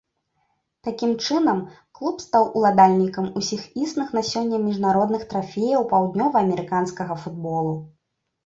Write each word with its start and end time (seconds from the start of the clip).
Такім 0.85 1.11
чынам, 1.25 1.59
клуб 1.99 2.23
стаў 2.25 2.47
уладальнікам 2.61 3.27
усіх 3.41 3.61
існых 3.83 4.07
на 4.19 4.23
сёння 4.33 4.63
міжнародных 4.67 5.21
трафеяў 5.35 5.81
паўднёваамерыканскага 5.93 7.13
футболу. 7.25 7.79